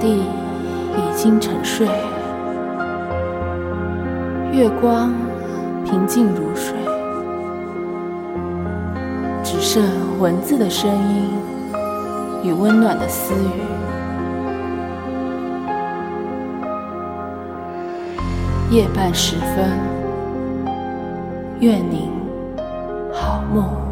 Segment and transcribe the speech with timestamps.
[0.00, 0.24] 地
[0.96, 1.86] 已经沉睡，
[4.52, 5.12] 月光
[5.84, 6.74] 平静如水，
[9.42, 9.82] 只剩
[10.20, 11.30] 文字的声音
[12.44, 13.62] 与温暖的私语。
[18.70, 19.70] 夜半时分，
[21.60, 22.10] 愿您
[23.12, 23.87] 好梦。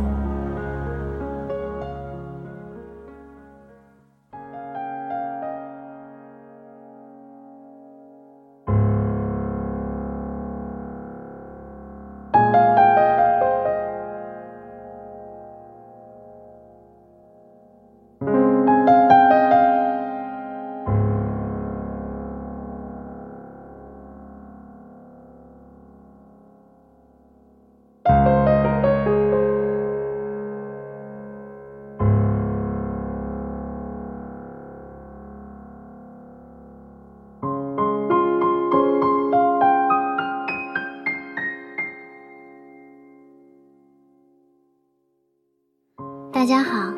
[46.36, 46.92] 大家好，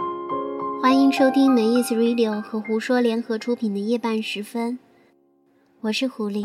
[0.83, 4.81] 欢迎收听梅意思 Radio 和胡说联合出品的夜半时分，
[5.81, 6.45] 我是狐狸。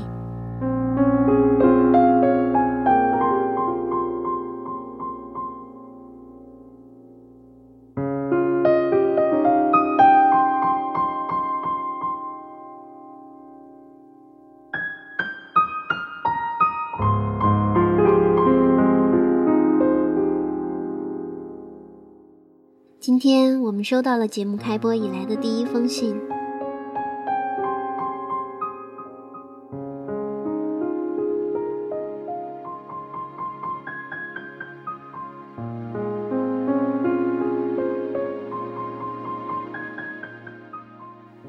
[23.84, 26.20] 收到了节目开播以来的第一封信。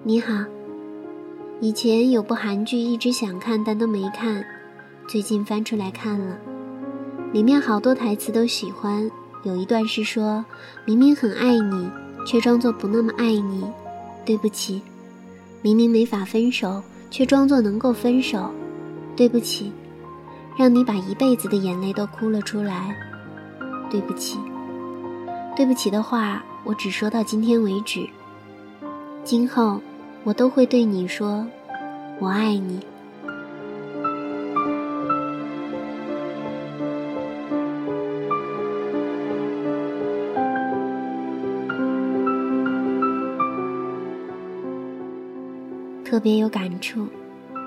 [0.06, 0.34] 你好，
[1.60, 4.44] 以前有部韩剧一直想看但都没看，
[5.08, 6.36] 最近翻出来看了，
[7.32, 9.10] 里面好多台词都喜欢。
[9.44, 10.44] 有一段是说，
[10.86, 11.90] 明明很爱你，
[12.24, 13.64] 却装作不那么爱你。
[14.24, 14.80] 对不起，
[15.60, 18.50] 明明没法分手，却装作能够分手。
[19.16, 19.72] 对不起，
[20.56, 22.96] 让你把一辈子的眼泪都哭了出来。
[23.90, 24.38] 对不起，
[25.54, 28.08] 对不起的话，我只说到今天为止。
[29.22, 29.80] 今后，
[30.24, 31.46] 我都会对你说，
[32.18, 32.80] 我爱你。
[46.14, 47.08] 特别有感触，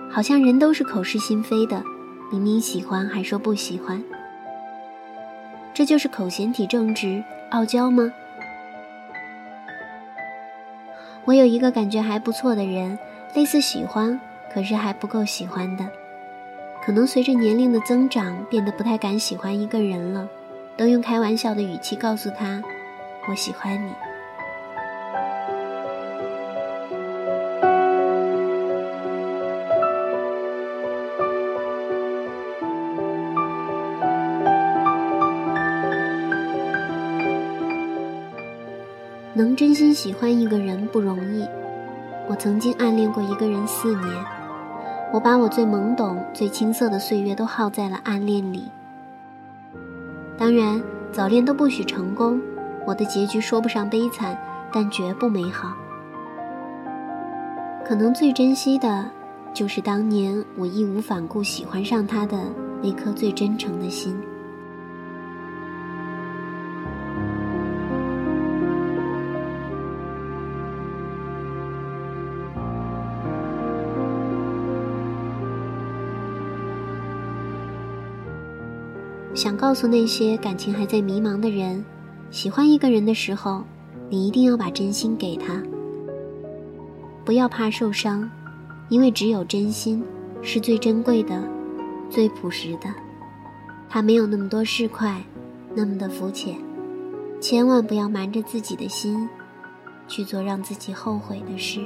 [0.10, 1.84] 好像人都是口是心非的，
[2.32, 4.02] 明明喜欢还说不喜欢，
[5.74, 8.10] 这就是口嫌体正直、傲娇吗？
[11.26, 12.98] 我有一个感觉还不错的人，
[13.36, 14.18] 类似喜欢，
[14.54, 15.86] 可是还不够喜欢的，
[16.86, 20.26] 可能随着年龄的增长，变得不太敢喜欢一个人了，
[20.78, 22.64] 都用开玩笑的语气告诉他
[23.28, 23.92] ：“我喜欢你。”
[39.38, 41.46] 能真心喜欢一个人不容易。
[42.28, 44.26] 我曾经暗恋过一个人四年，
[45.14, 48.64] 我把我最懵懂、最青涩的岁月都耗在了暗恋里。
[50.40, 50.82] 当然，
[51.12, 52.42] 早恋都不许成功，
[52.84, 54.36] 我的结局说不上悲惨，
[54.74, 55.72] 但绝不美好。
[57.88, 59.06] 可能最珍惜的，
[59.54, 62.40] 就是当年我义无反顾喜欢上他的
[62.82, 64.20] 那颗最真诚的心。
[79.48, 81.82] 想告诉那些感情还在迷茫的人，
[82.30, 83.64] 喜欢一个人的时候，
[84.10, 85.64] 你一定要把真心给他。
[87.24, 88.30] 不要怕受伤，
[88.90, 90.04] 因为只有真心
[90.42, 91.42] 是最珍贵的、
[92.10, 92.94] 最朴实的。
[93.88, 95.16] 它没有那么多市侩，
[95.74, 96.58] 那么的肤浅。
[97.40, 99.30] 千万不要瞒着自己的心，
[100.10, 101.80] 去做让自己后悔的事。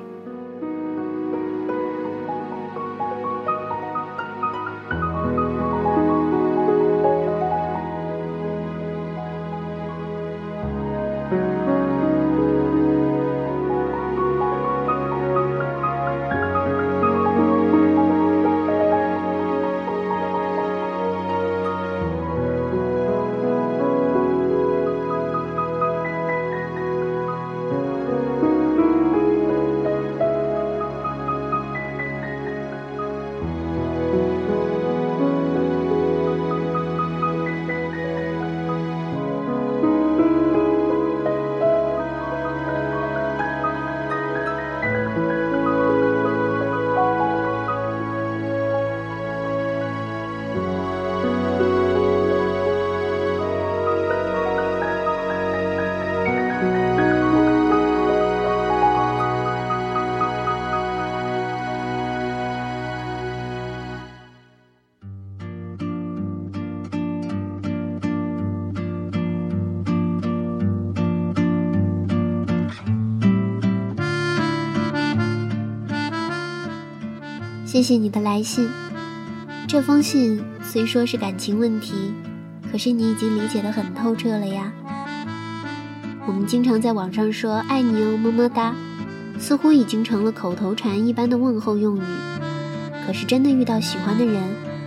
[77.72, 78.70] 谢谢你的来信。
[79.66, 82.14] 这封信虽说是感情问题，
[82.70, 84.74] 可是你已经理解的很透彻了呀。
[86.28, 88.76] 我们经常在网上说“爱你哦，么么哒”，
[89.40, 92.02] 似乎已经成了口头禅一般的问候用语。
[93.08, 94.44] 可是真的遇到喜欢的人，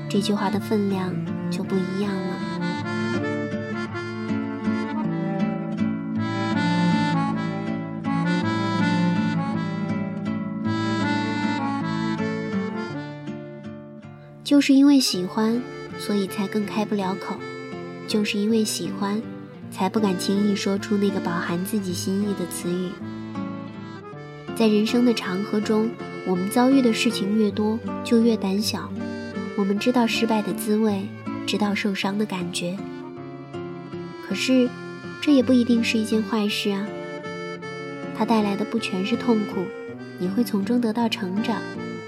[0.07, 1.11] 这句话的分量
[1.51, 2.34] 就不一样了。
[14.55, 15.61] 就是因为喜欢，
[15.99, 17.35] 所以才更开不了口；
[18.07, 19.21] 就是因为喜欢，
[19.73, 22.91] 才不敢轻易说出那个饱含自己心意的词语。
[24.55, 25.91] 在人生的长河中，
[26.25, 28.89] 我们遭遇的事情越多，就越胆小。
[29.57, 31.03] 我们知道失败的滋味，
[31.45, 32.77] 知道受伤的感觉。
[34.29, 34.71] 可是，
[35.21, 36.87] 这也不一定是一件坏事啊。
[38.17, 39.65] 它带来的不全是痛苦，
[40.21, 41.61] 你会从中得到成长。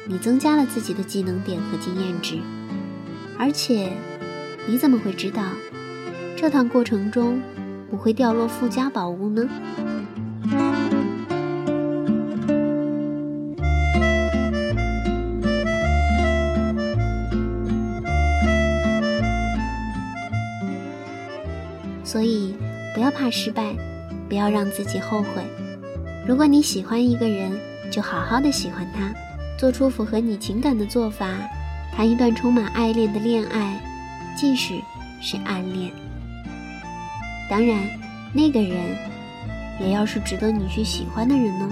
[0.08, 2.38] 你增加了自己的技能点和经验值，
[3.36, 3.92] 而且，
[4.68, 5.42] 你怎么会知道
[6.36, 7.42] 这趟过程中
[7.90, 9.48] 不会掉落附加宝物呢？
[22.04, 22.54] 所以，
[22.94, 23.74] 不要怕失败，
[24.28, 25.42] 不要让自己后悔。
[26.26, 27.50] 如果你喜欢一个人，
[27.90, 29.12] 就好好的喜欢他。
[29.56, 31.28] 做出符合你情感的做法，
[31.94, 33.80] 谈一段充满爱恋的恋爱，
[34.36, 34.74] 即使
[35.22, 35.90] 是暗恋。
[37.48, 37.88] 当然，
[38.34, 38.76] 那个人
[39.80, 41.68] 也要是值得你去喜欢的人呢。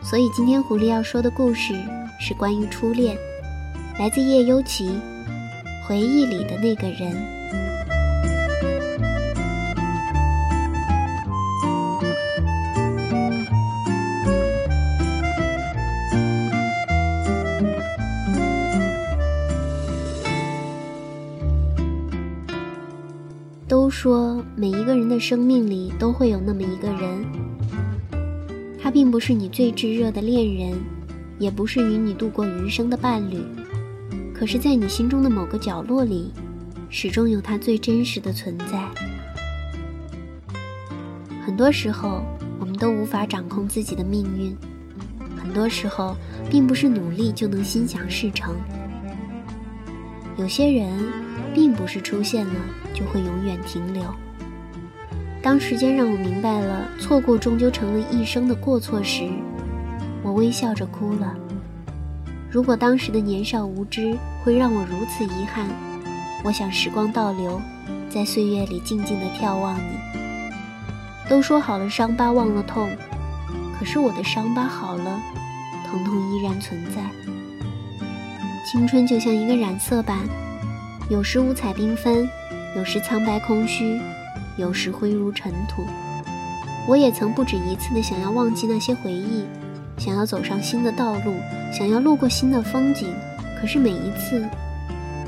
[0.00, 1.74] 所以今天狐狸要说的故事
[2.20, 3.16] 是关于初恋，
[3.98, 5.00] 来自叶幽琪。
[5.90, 7.12] 回忆里的那个人，
[23.66, 27.24] 都说每一个人的生命里都会有那么一个人，
[28.80, 30.78] 他并不是你最炙热的恋人，
[31.40, 33.44] 也不是与你度过余生的伴侣。
[34.40, 36.32] 可是，在你心中的某个角落里，
[36.88, 38.88] 始终有他最真实的存在。
[41.44, 42.22] 很多时候，
[42.58, 44.56] 我们都无法掌控自己的命运；
[45.36, 46.16] 很多时候，
[46.48, 48.56] 并不是努力就能心想事成。
[50.38, 50.90] 有些人，
[51.52, 52.54] 并不是出现了
[52.94, 54.02] 就会永远停留。
[55.42, 59.28] 当时间让我明白了，错过终究成了一生的过错时，
[60.22, 61.36] 我微笑着哭了。
[62.52, 65.68] 如果当时的年少无知会让我如此遗憾，
[66.42, 67.62] 我想时光倒流，
[68.08, 69.98] 在岁月里静静地眺望你。
[71.28, 72.90] 都说好了伤疤忘了痛，
[73.78, 75.20] 可是我的伤疤好了，
[75.88, 77.00] 疼痛依然存在。
[78.66, 80.18] 青春就像一个染色板，
[81.08, 82.28] 有时五彩缤纷，
[82.76, 84.00] 有时苍白空虚，
[84.56, 85.84] 有时灰如尘土。
[86.88, 89.44] 我也曾不止一次的想要忘记那些回忆。
[90.00, 91.34] 想要走上新的道路，
[91.70, 93.12] 想要路过新的风景，
[93.60, 94.42] 可是每一次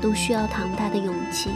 [0.01, 1.51] 都需要庞大的勇气。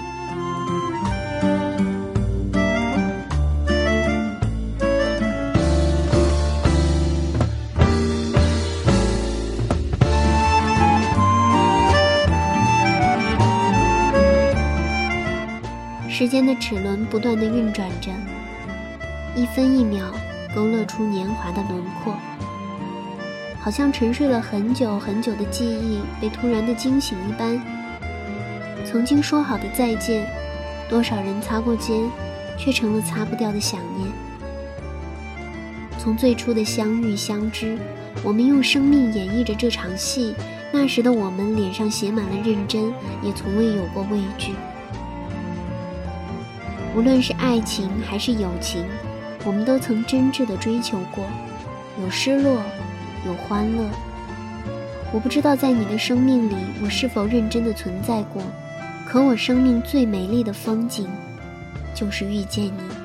[16.07, 18.11] 时间的齿轮不断的运转着，
[19.35, 20.05] 一分一秒
[20.55, 22.13] 勾勒出年华的轮廓。
[23.59, 27.61] 好像沉睡了很久很久的记忆被突然的惊醒一般。
[28.85, 30.25] 曾经说好的再见，
[30.89, 31.99] 多少人擦过肩，
[32.57, 34.09] 却成了擦不掉的想念。
[35.99, 37.77] 从最初的相遇相知，
[38.23, 40.33] 我们用生命演绎着这场戏。
[40.71, 44.53] 那时的我们脸上写满了认真，也从未有过畏惧。
[46.95, 48.85] 无论是爱情还是友情，
[49.45, 51.23] 我们都曾真挚的追求过，
[52.01, 52.61] 有失落。
[53.25, 53.89] 有欢乐，
[55.11, 58.41] 我不知道在你的生命里我是否认真的存在过，
[59.07, 61.07] 可我生命最美丽的风景，
[61.93, 62.96] 就是遇见你。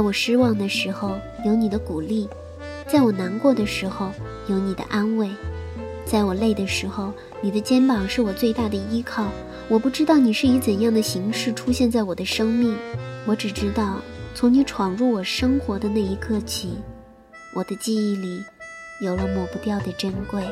[0.00, 1.14] 在我失望的时候
[1.44, 2.26] 有你的鼓励，
[2.86, 4.10] 在我难过的时候
[4.46, 5.28] 有你的安慰，
[6.06, 9.26] 在我累的时候，你的肩膀是我最大的依靠。
[9.68, 12.74] 我不知道你是以怎样的形式出现在我的生命，
[13.26, 14.00] 我只知道，
[14.34, 16.78] 从你闯入我生活的那一刻起，
[17.54, 18.42] 我的记忆里
[19.02, 20.42] 有了抹不掉的珍贵。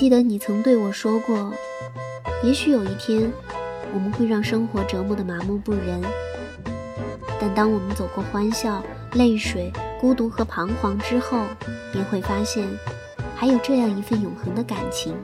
[0.00, 1.52] 记得你曾对我说过，
[2.42, 3.30] 也许有一天，
[3.92, 6.00] 我们会让生活折磨得麻木不仁。
[7.38, 11.44] 但当我们走过欢笑、泪水、孤独和彷徨之后，
[11.92, 12.66] 便会发现，
[13.36, 15.14] 还有这样一份永恒的感情，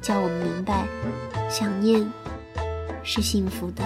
[0.00, 0.86] 叫我们明白，
[1.50, 2.08] 想念
[3.02, 3.82] 是幸福的。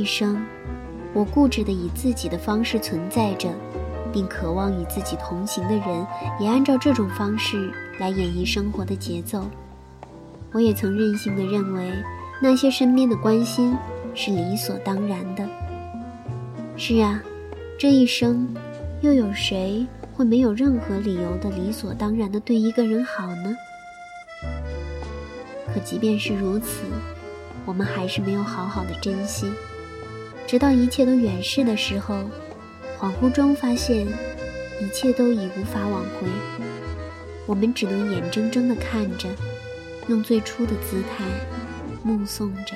[0.00, 0.42] 一生，
[1.12, 3.50] 我固执地以自己的方式存在着，
[4.10, 6.06] 并渴望与自己同行的人
[6.40, 9.44] 也按照这种方式来演绎生活的节奏。
[10.52, 11.92] 我也曾任性地认为，
[12.40, 13.76] 那些身边的关心
[14.14, 15.46] 是理所当然的。
[16.78, 17.22] 是啊，
[17.78, 18.48] 这一生，
[19.02, 23.54] 又有谁会没有任何理由的理所当然地对一个人好呢？
[25.66, 26.84] 可即便是如此，
[27.66, 29.52] 我们还是没有好好的珍惜。
[30.50, 32.28] 直到一切都远逝的时候，
[32.98, 34.04] 恍惚中发现，
[34.80, 36.26] 一切都已无法挽回。
[37.46, 39.28] 我们只能眼睁睁地看着，
[40.08, 41.24] 用最初的姿态，
[42.02, 42.74] 目送着。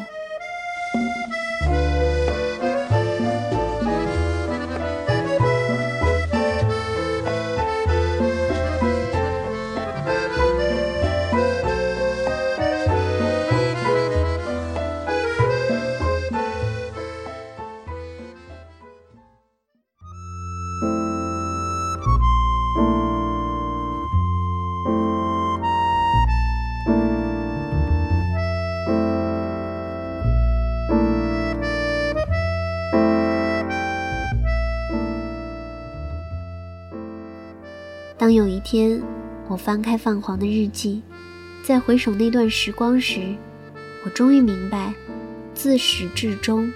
[38.25, 39.03] 当有一天，
[39.49, 41.03] 我翻开泛黄的日记，
[41.63, 43.21] 在回首那段时光时，
[44.03, 44.95] 我终于明白，
[45.53, 46.73] 自始至终，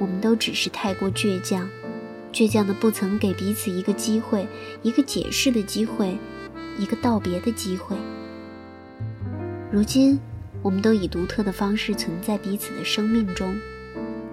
[0.00, 1.70] 我们都只是太过倔强，
[2.32, 4.44] 倔强的不曾给彼此一个机会，
[4.82, 6.18] 一个解释的机会，
[6.76, 7.96] 一个道别的机会。
[9.70, 10.18] 如今，
[10.62, 13.56] 我们都以独特的方式存在彼此的生命中，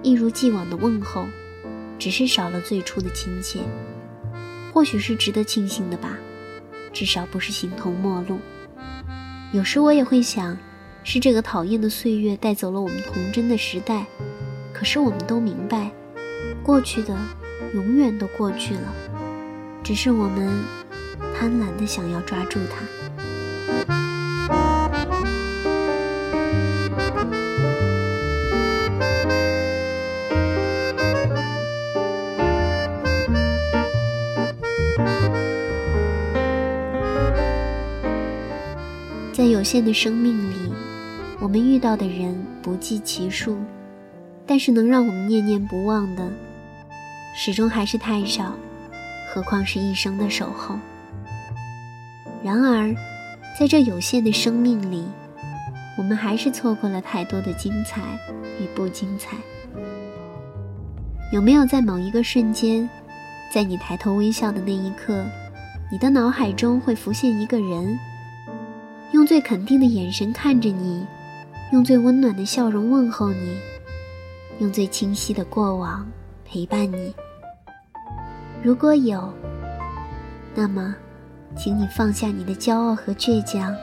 [0.01, 1.27] 一如既往的问候，
[1.99, 3.59] 只是少了最初的亲切，
[4.73, 6.17] 或许是值得庆幸的吧。
[6.95, 8.39] 至少不是形同陌路。
[9.51, 10.57] 有时我也会想，
[11.03, 14.05] 是这个讨厌的岁月带走了我们童真的时代。
[14.73, 15.91] 可是我们都明白，
[16.63, 17.13] 过去的
[17.73, 18.93] 永远都过去了，
[19.83, 20.49] 只是我们
[21.37, 23.04] 贪婪的想要抓住它。
[39.65, 40.71] 有限的生命里，
[41.39, 43.57] 我们遇到的人不计其数，
[44.45, 46.31] 但是能让我们念念不忘的，
[47.35, 48.53] 始终还是太少，
[49.33, 50.77] 何况是一生的守候。
[52.43, 52.93] 然而，
[53.59, 55.03] 在这有限的生命里，
[55.97, 58.03] 我们还是错过了太多的精彩
[58.61, 59.35] 与不精彩。
[61.33, 62.87] 有没有在某一个瞬间，
[63.51, 65.25] 在你抬头微笑的那一刻，
[65.91, 67.97] 你的脑海中会浮现一个人？
[69.11, 71.05] 用最肯定的眼神看着你，
[71.71, 73.57] 用最温暖的笑容问候你，
[74.59, 76.05] 用最清晰的过往
[76.45, 77.13] 陪伴你。
[78.63, 79.31] 如果有，
[80.53, 80.95] 那么，
[81.55, 83.75] 请你放下你的骄傲和倔强，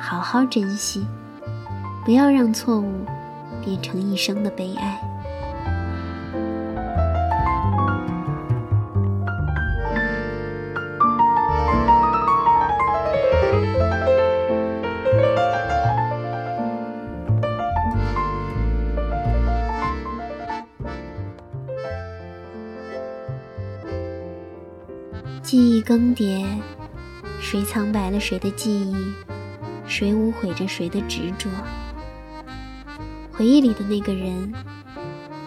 [0.00, 1.06] 好好珍惜，
[2.04, 3.04] 不要让错误
[3.64, 5.07] 变成一生的悲哀。
[25.48, 26.44] 记忆更迭，
[27.40, 28.94] 谁苍白了谁的记忆？
[29.86, 31.48] 谁无悔着谁的执着？
[33.32, 34.52] 回忆里的那个人，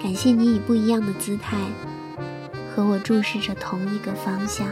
[0.02, 1.56] 感谢你以不一样的姿态
[2.76, 4.66] 和我注视着同一个方向。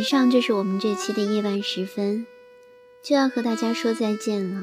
[0.00, 2.24] 以上就是我们这期的夜半时分，
[3.04, 4.62] 就要和大家说再见了。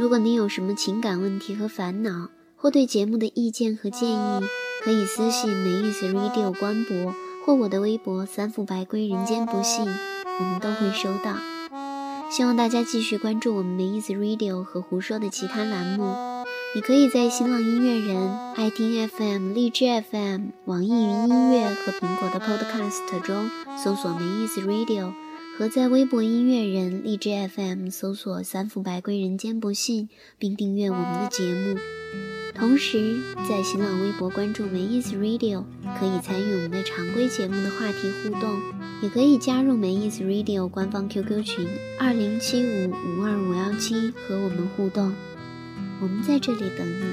[0.00, 4.40] 如果您有什么情感问题和烦恼，或对节目的意见和建议，
[4.82, 7.14] 可以私信没意思 Radio 官博
[7.46, 9.86] 或我的微博“三副白龟人间不幸”，
[10.40, 11.36] 我们都会收到。
[12.28, 16.27] 希望大家继续关注我们没意思 Radio 和胡说的其他栏目。
[16.74, 23.48] 你可以在新浪音乐人、爱听 FM、荔枝 FM、网易云音乐和苹果的 Podcast 中
[23.82, 25.12] 搜索“没意思 Radio”，
[25.56, 31.78] 和在微博音乐人、荔枝 FM 搜索“三副白龟人间不幸”，并订阅我们的节目。
[32.54, 35.64] 同时，在新浪微博关注“没意思 Radio”，
[35.98, 38.60] 可以参与我们的常规节目的话题互动，
[39.02, 41.66] 也可以加入“没意思 Radio” 官方 QQ 群
[41.98, 45.14] 二零七五五二五幺七和我们互动。
[46.00, 47.04] 我们在这里等你。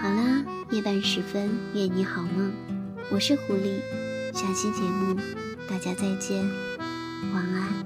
[0.00, 2.52] 好啦，夜半时分，愿你好梦。
[3.10, 3.78] 我是狐狸，
[4.32, 5.14] 下期节目
[5.68, 6.44] 大家再见，
[7.32, 7.83] 晚安。